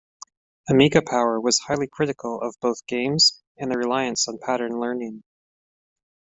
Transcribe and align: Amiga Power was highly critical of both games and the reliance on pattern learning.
Amiga 0.67 1.03
Power 1.03 1.39
was 1.39 1.59
highly 1.59 1.85
critical 1.85 2.41
of 2.41 2.57
both 2.59 2.87
games 2.87 3.39
and 3.55 3.69
the 3.69 3.77
reliance 3.77 4.27
on 4.27 4.39
pattern 4.39 4.79
learning. 4.79 5.21